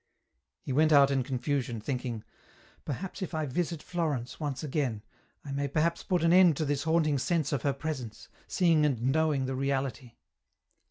[0.63, 2.23] He went out in confusion, thinking,"
[2.85, 5.03] Perhaps if I visit Florence once again,
[5.45, 8.99] I may perhaps put an end to this haunting sense of her presence, seeing and
[9.11, 10.13] knowing the reality."